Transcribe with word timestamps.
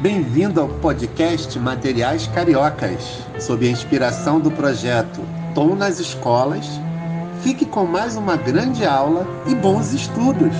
Bem-vindo 0.00 0.60
ao 0.60 0.68
podcast 0.78 1.58
Materiais 1.58 2.28
Cariocas, 2.28 3.02
sob 3.40 3.66
a 3.66 3.70
inspiração 3.72 4.38
do 4.38 4.48
projeto 4.48 5.20
Tom 5.56 5.74
nas 5.74 5.98
Escolas. 5.98 6.66
Fique 7.42 7.66
com 7.66 7.84
mais 7.84 8.16
uma 8.16 8.36
grande 8.36 8.86
aula 8.86 9.26
e 9.50 9.56
bons 9.56 9.92
estudos! 9.92 10.54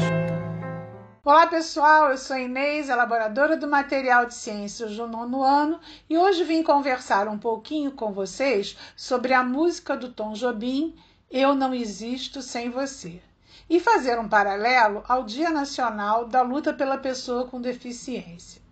Olá 1.24 1.46
pessoal, 1.46 2.10
eu 2.10 2.18
sou 2.18 2.36
Inês, 2.36 2.88
elaboradora 2.88 3.56
do 3.56 3.68
material 3.68 4.26
de 4.26 4.34
ciências 4.34 4.96
do 4.96 5.06
nono 5.06 5.44
ano, 5.44 5.78
e 6.10 6.18
hoje 6.18 6.42
vim 6.42 6.64
conversar 6.64 7.28
um 7.28 7.38
pouquinho 7.38 7.92
com 7.92 8.12
vocês 8.12 8.76
sobre 8.96 9.32
a 9.32 9.44
música 9.44 9.96
do 9.96 10.08
Tom 10.08 10.32
Jobim, 10.32 10.96
Eu 11.30 11.54
Não 11.54 11.72
Existo 11.72 12.42
Sem 12.42 12.70
Você, 12.70 13.22
e 13.70 13.78
fazer 13.78 14.18
um 14.18 14.28
paralelo 14.28 15.04
ao 15.06 15.22
Dia 15.22 15.50
Nacional 15.50 16.26
da 16.26 16.42
Luta 16.42 16.72
pela 16.72 16.98
Pessoa 16.98 17.46
com 17.46 17.60
Deficiência. 17.60 18.66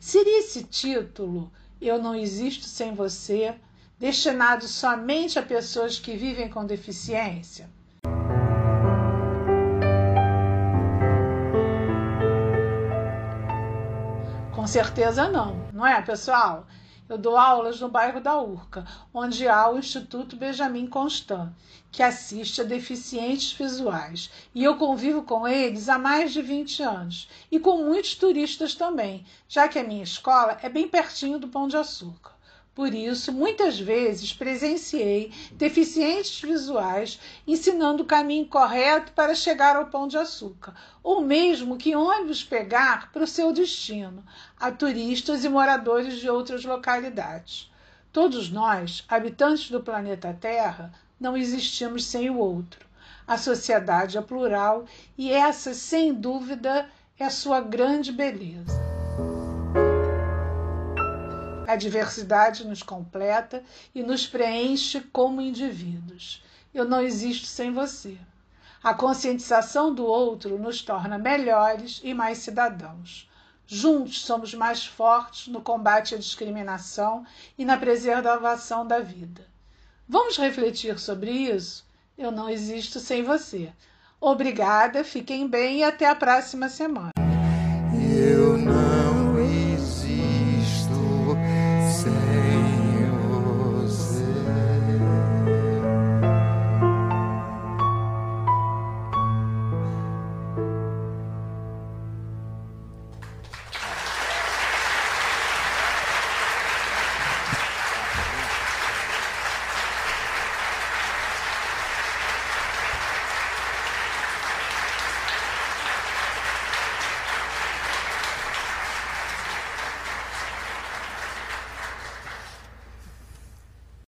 Seria 0.00 0.38
esse 0.38 0.64
título, 0.64 1.52
Eu 1.78 2.02
Não 2.02 2.14
Existo 2.14 2.64
Sem 2.64 2.94
Você, 2.94 3.54
destinado 3.98 4.66
somente 4.66 5.38
a 5.38 5.42
pessoas 5.42 5.98
que 5.98 6.16
vivem 6.16 6.48
com 6.48 6.64
deficiência? 6.64 7.68
Com 14.54 14.66
certeza 14.66 15.28
não, 15.28 15.68
não 15.70 15.86
é, 15.86 16.00
pessoal? 16.00 16.66
Eu 17.10 17.18
dou 17.18 17.36
aulas 17.36 17.80
no 17.80 17.88
bairro 17.88 18.20
da 18.20 18.40
Urca, 18.40 18.86
onde 19.12 19.48
há 19.48 19.68
o 19.68 19.76
Instituto 19.76 20.36
Benjamin 20.36 20.86
Constant, 20.86 21.52
que 21.90 22.04
assiste 22.04 22.60
a 22.60 22.64
deficientes 22.64 23.50
visuais. 23.50 24.30
E 24.54 24.62
eu 24.62 24.76
convivo 24.76 25.24
com 25.24 25.48
eles 25.48 25.88
há 25.88 25.98
mais 25.98 26.32
de 26.32 26.40
20 26.40 26.84
anos. 26.84 27.28
E 27.50 27.58
com 27.58 27.78
muitos 27.78 28.14
turistas 28.14 28.76
também, 28.76 29.26
já 29.48 29.66
que 29.66 29.76
a 29.76 29.82
minha 29.82 30.04
escola 30.04 30.56
é 30.62 30.68
bem 30.68 30.86
pertinho 30.86 31.40
do 31.40 31.48
Pão 31.48 31.66
de 31.66 31.76
Açúcar. 31.76 32.30
Por 32.74 32.94
isso, 32.94 33.32
muitas 33.32 33.80
vezes 33.80 34.32
presenciei 34.32 35.32
deficientes 35.52 36.40
visuais 36.40 37.18
ensinando 37.46 38.04
o 38.04 38.06
caminho 38.06 38.46
correto 38.46 39.12
para 39.12 39.34
chegar 39.34 39.74
ao 39.74 39.86
pão 39.86 40.06
de 40.06 40.16
açúcar, 40.16 40.74
ou 41.02 41.20
mesmo 41.20 41.76
que 41.76 41.96
ônibus 41.96 42.44
pegar 42.44 43.10
para 43.12 43.24
o 43.24 43.26
seu 43.26 43.52
destino, 43.52 44.24
a 44.58 44.70
turistas 44.70 45.44
e 45.44 45.48
moradores 45.48 46.18
de 46.18 46.30
outras 46.30 46.64
localidades. 46.64 47.70
Todos 48.12 48.50
nós, 48.50 49.04
habitantes 49.08 49.68
do 49.70 49.80
planeta 49.80 50.36
Terra, 50.40 50.92
não 51.18 51.36
existimos 51.36 52.04
sem 52.04 52.30
o 52.30 52.38
outro. 52.38 52.86
A 53.26 53.36
sociedade 53.36 54.16
é 54.16 54.22
plural 54.22 54.86
e 55.18 55.32
essa, 55.32 55.74
sem 55.74 56.14
dúvida, 56.14 56.88
é 57.18 57.24
a 57.24 57.30
sua 57.30 57.60
grande 57.60 58.10
beleza. 58.10 58.89
A 61.70 61.76
diversidade 61.76 62.66
nos 62.66 62.82
completa 62.82 63.62
e 63.94 64.02
nos 64.02 64.26
preenche 64.26 65.00
como 65.12 65.40
indivíduos. 65.40 66.42
Eu 66.74 66.84
não 66.84 67.00
existo 67.00 67.46
sem 67.46 67.72
você. 67.72 68.18
A 68.82 68.92
conscientização 68.92 69.94
do 69.94 70.04
outro 70.04 70.58
nos 70.58 70.82
torna 70.82 71.16
melhores 71.16 72.00
e 72.02 72.12
mais 72.12 72.38
cidadãos. 72.38 73.30
Juntos 73.68 74.22
somos 74.22 74.52
mais 74.52 74.84
fortes 74.84 75.46
no 75.46 75.62
combate 75.62 76.16
à 76.16 76.18
discriminação 76.18 77.24
e 77.56 77.64
na 77.64 77.76
preservação 77.76 78.84
da 78.84 78.98
vida. 78.98 79.46
Vamos 80.08 80.36
refletir 80.38 80.98
sobre 80.98 81.30
isso? 81.30 81.86
Eu 82.18 82.32
não 82.32 82.50
existo 82.50 82.98
sem 82.98 83.22
você. 83.22 83.72
Obrigada, 84.20 85.04
fiquem 85.04 85.46
bem 85.46 85.78
e 85.78 85.84
até 85.84 86.08
a 86.08 86.16
próxima 86.16 86.68
semana. 86.68 87.19